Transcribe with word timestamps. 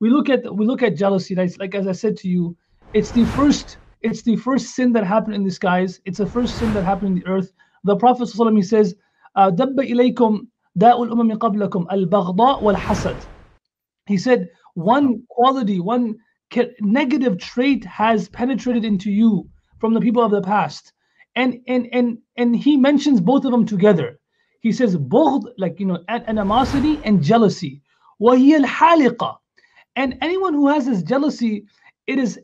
we 0.00 0.10
look 0.10 0.28
at 0.28 0.54
we 0.54 0.66
look 0.66 0.82
at 0.82 0.96
jealousy. 0.96 1.34
Like, 1.34 1.52
like 1.58 1.74
as 1.74 1.86
I 1.86 1.92
said 1.92 2.16
to 2.18 2.28
you, 2.28 2.56
it's 2.92 3.12
the 3.12 3.24
first 3.24 3.78
it's 4.02 4.22
the 4.22 4.36
first 4.36 4.74
sin 4.74 4.92
that 4.92 5.04
happened 5.04 5.34
in 5.34 5.44
the 5.44 5.50
skies. 5.50 6.00
It's 6.04 6.18
the 6.18 6.26
first 6.26 6.58
sin 6.58 6.72
that 6.74 6.84
happened 6.84 7.08
in 7.10 7.14
the 7.22 7.26
earth. 7.26 7.52
The 7.84 7.96
Prophet 7.96 8.24
ﷺ, 8.28 8.56
he 8.56 8.62
says, 8.62 8.94
"دب 9.36 9.76
إليكم 9.78 10.46
داء 10.78 11.02
الأمم 11.04 11.38
قبلكم 11.38 11.86
البغضاء 11.90 12.62
والحسد." 12.62 13.26
He 14.06 14.18
said, 14.18 14.50
one 14.74 15.22
quality, 15.30 15.80
one 15.80 16.16
negative 16.80 17.38
trait 17.38 17.84
has 17.84 18.28
penetrated 18.28 18.84
into 18.84 19.10
you 19.10 19.48
from 19.78 19.94
the 19.94 20.00
people 20.00 20.22
of 20.22 20.30
the 20.30 20.42
past, 20.42 20.92
and 21.36 21.60
and 21.66 21.88
and 21.92 22.18
and 22.36 22.54
he 22.54 22.76
mentions 22.76 23.20
both 23.20 23.44
of 23.44 23.52
them 23.52 23.64
together. 23.64 24.18
He 24.60 24.72
says, 24.72 24.96
"Bughd," 24.96 25.44
like 25.58 25.80
you 25.80 25.86
know, 25.86 25.98
animosity 26.08 27.02
and 27.04 27.22
jealousy. 27.22 27.82
وهي 28.20 28.62
الحالقة. 28.64 29.38
and 29.95 30.17
anyone 30.21 30.53
who 30.53 30.67
has 30.67 30.85
this 30.85 31.03
jealousy, 31.03 31.65
it 32.07 32.19
is 32.19 32.39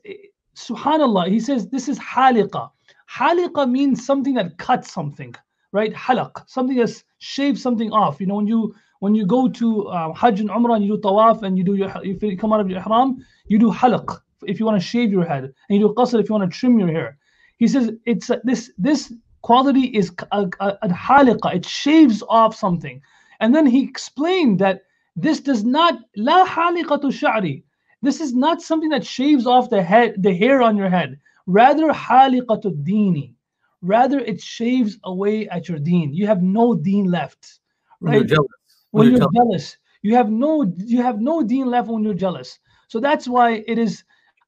subhanallah 0.55 1.29
he 1.29 1.39
says 1.39 1.67
this 1.69 1.87
is 1.87 1.99
haliqa. 1.99 2.69
Haliqa 3.09 3.69
means 3.69 4.05
something 4.05 4.33
that 4.35 4.57
cuts 4.57 4.91
something 4.91 5.35
right? 5.75 5.93
Halaq 5.93 6.47
something 6.47 6.77
that 6.77 7.03
shaves 7.19 7.61
something 7.61 7.91
off. 7.91 8.21
You 8.21 8.27
know 8.27 8.35
when 8.35 8.47
you 8.47 8.73
when 8.99 9.13
you 9.13 9.25
go 9.25 9.47
to 9.59 9.87
uh, 9.87 10.13
hajj 10.13 10.39
and 10.39 10.49
umrah 10.49 10.75
and 10.77 10.85
you 10.85 10.95
do 10.95 11.01
tawaf 11.07 11.43
and 11.43 11.57
you 11.57 11.65
do 11.69 11.75
your 11.81 11.91
if 12.03 12.23
you 12.23 12.37
come 12.37 12.53
out 12.53 12.61
of 12.61 12.69
your 12.69 12.79
ihram 12.79 13.17
you 13.47 13.59
do 13.59 13.71
halaq 13.71 14.21
if 14.53 14.59
you 14.59 14.65
want 14.65 14.79
to 14.81 14.87
shave 14.93 15.11
your 15.11 15.25
head. 15.25 15.43
And 15.43 15.77
you 15.77 15.81
do 15.87 15.93
qasr 15.93 16.19
if 16.21 16.29
you 16.29 16.35
want 16.35 16.49
to 16.49 16.57
trim 16.59 16.79
your 16.79 16.91
hair. 16.97 17.17
He 17.57 17.67
says 17.67 17.91
it's 18.05 18.31
this 18.43 18.71
this 18.77 19.13
quality 19.41 19.85
is 20.01 20.11
a, 20.31 20.47
a, 20.59 20.69
a 20.81 21.55
it 21.59 21.65
shaves 21.65 22.23
off 22.41 22.55
something. 22.55 23.01
And 23.41 23.53
then 23.53 23.65
he 23.65 23.83
explained 23.83 24.59
that 24.59 24.83
this 25.15 25.39
does 25.39 25.63
not 25.63 25.99
la 26.15 26.45
haliqatu 26.45 27.11
sha'ri. 27.11 27.63
This 28.01 28.19
is 28.19 28.33
not 28.33 28.61
something 28.61 28.89
that 28.89 29.05
shaves 29.05 29.47
off 29.47 29.69
the 29.69 29.81
head, 29.81 30.15
the 30.17 30.35
hair 30.35 30.61
on 30.61 30.77
your 30.77 30.89
head. 30.89 31.19
Rather 31.47 31.91
haliqatu 31.91 32.83
dini. 32.83 33.33
Rather, 33.81 34.19
it 34.19 34.41
shaves 34.41 34.97
away 35.03 35.47
at 35.49 35.69
your 35.69 35.77
deen. 35.79 36.13
You 36.13 36.27
have 36.27 36.41
no 36.41 36.73
deen 36.73 37.05
left, 37.11 37.59
right? 38.01 38.13
When 38.13 38.17
you're 38.17 38.27
jealous, 38.27 38.49
when, 38.91 39.07
you're, 39.09 39.17
you're 39.19 39.31
jealous. 39.31 39.77
you 40.01 40.15
have 40.15 40.29
no 40.29 40.73
you 40.77 41.01
have 41.03 41.21
no 41.21 41.43
deen 41.43 41.67
left 41.67 41.87
when 41.87 42.03
you're 42.03 42.13
jealous. 42.13 42.59
So 42.87 42.99
that's 42.99 43.27
why 43.27 43.63
it 43.67 43.77
is. 43.77 44.03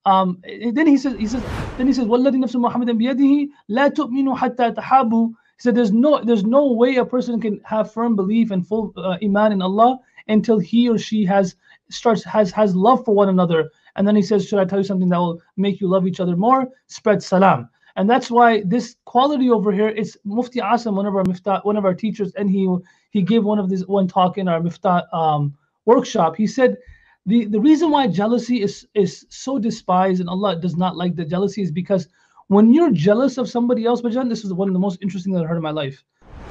Um, 0.05 0.41
then 0.71 0.87
he 0.87 0.97
says, 0.97 1.15
he 1.17 1.27
says, 1.27 1.43
then 1.77 1.85
he 1.85 1.93
says, 1.93 2.05
"Wallahi 2.05 2.37
nafsu 2.37 2.59
Muhammadan 2.61 2.97
biyadihi 2.97 3.49
la 3.67 3.89
tu'minu 3.89 4.37
hatta 4.37 4.71
tahabu." 4.71 5.29
He 5.29 5.61
said, 5.61 5.75
"There's 5.75 5.91
no, 5.91 6.23
there's 6.23 6.45
no 6.45 6.71
way 6.71 6.95
a 6.95 7.05
person 7.05 7.41
can 7.41 7.59
have 7.65 7.91
firm 7.91 8.15
belief 8.15 8.51
and 8.51 8.65
full 8.65 8.93
uh, 8.97 9.17
iman 9.21 9.51
in 9.51 9.61
Allah 9.61 9.99
until 10.27 10.59
he 10.59 10.89
or 10.89 10.97
she 10.97 11.25
has 11.25 11.55
starts 11.89 12.23
has 12.23 12.51
has 12.51 12.75
love 12.75 13.03
for 13.05 13.13
one 13.13 13.29
another. 13.29 13.69
And 13.95 14.07
then 14.07 14.15
he 14.15 14.21
says 14.21 14.47
should 14.47 14.59
i 14.59 14.65
tell 14.65 14.79
you 14.79 14.83
something 14.83 15.09
that 15.09 15.17
will 15.17 15.41
make 15.55 15.81
you 15.81 15.87
love 15.87 16.07
each 16.07 16.19
other 16.19 16.35
more? 16.35 16.67
Spread 16.87 17.23
salam. 17.23 17.69
And 17.95 18.07
that's 18.07 18.29
why 18.29 18.61
this 18.63 18.95
quality 19.05 19.49
over 19.49 19.71
here 19.71 19.89
is 19.89 20.17
mufti 20.23 20.59
asim 20.59 20.93
one 20.95 21.07
of 21.07 21.15
our 21.15 21.23
miftah, 21.23 21.65
one 21.65 21.77
of 21.77 21.85
our 21.85 21.95
teachers 21.95 22.31
and 22.33 22.49
he 22.49 22.73
he 23.09 23.21
gave 23.21 23.43
one 23.43 23.59
of 23.59 23.69
this 23.69 23.83
one 23.87 24.07
talk 24.07 24.37
in 24.37 24.47
our 24.47 24.59
miftah 24.59 25.11
um, 25.13 25.55
workshop. 25.85 26.35
He 26.35 26.45
said 26.45 26.77
the 27.25 27.45
the 27.45 27.59
reason 27.59 27.89
why 27.91 28.07
jealousy 28.07 28.61
is 28.61 28.87
is 28.93 29.25
so 29.29 29.59
despised 29.59 30.21
and 30.21 30.29
allah 30.29 30.55
does 30.55 30.77
not 30.77 30.95
like 30.95 31.15
the 31.15 31.25
jealousy 31.25 31.61
is 31.61 31.71
because 31.71 32.07
when 32.47 32.73
you're 32.73 32.91
jealous 32.91 33.37
of 33.37 33.49
somebody 33.49 33.85
else 33.85 34.01
Bajan, 34.01 34.29
this 34.29 34.45
is 34.45 34.53
one 34.53 34.69
of 34.69 34.73
the 34.73 34.79
most 34.79 34.99
interesting 35.01 35.33
that 35.33 35.43
i 35.43 35.47
heard 35.47 35.57
in 35.57 35.63
my 35.63 35.71
life. 35.71 36.03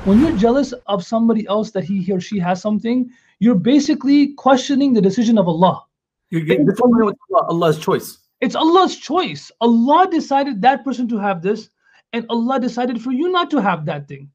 When 0.03 0.19
you're 0.19 0.37
jealous 0.37 0.73
of 0.87 1.05
somebody 1.05 1.47
else 1.47 1.71
that 1.71 1.85
he 1.85 2.13
or 2.13 2.21
she 2.21 2.39
has 2.39 2.61
something 2.61 3.11
you're 3.39 3.55
basically 3.55 4.34
questioning 4.34 4.92
the 4.92 5.01
decision 5.01 5.39
of 5.39 5.48
Allah. 5.48 5.84
You're 6.31 6.42
getting 6.42 6.69
Allah, 6.83 7.14
Allah's 7.48 7.79
choice. 7.79 8.19
It's 8.41 8.55
Allah's 8.55 8.97
choice. 8.97 9.51
Allah 9.61 10.08
decided 10.11 10.61
that 10.63 10.85
person 10.85 11.08
to 11.08 11.19
have 11.19 11.42
this, 11.42 11.70
and 12.13 12.27
Allah 12.29 12.61
decided 12.61 13.01
for 13.01 13.13
you 13.13 13.29
not 13.29 13.51
to 13.51 13.61
have 13.61 13.86
that 13.86 14.08
thing. 14.08 14.30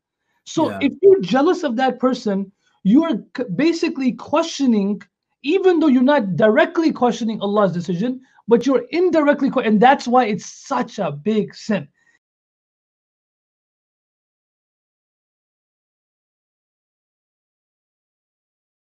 So 0.45 0.69
yeah. 0.69 0.79
if 0.81 0.94
you're 1.01 1.22
jealous 1.22 1.63
of 1.63 1.75
that 1.78 2.00
person, 2.00 2.51
you 2.84 3.03
are 3.03 3.16
basically 3.56 4.13
questioning, 4.13 5.01
even 5.44 5.79
though 5.79 5.88
you're 5.88 6.01
not 6.01 6.35
directly 6.35 6.91
questioning 6.91 7.39
Allah's 7.41 7.73
decision, 7.73 8.22
but 8.47 8.66
you're 8.66 8.85
indirectly, 8.89 9.51
and 9.63 9.79
that's 9.79 10.07
why 10.07 10.25
it's 10.25 10.45
such 10.45 10.97
a 11.00 11.12
big 11.12 11.53
sin. 11.53 11.88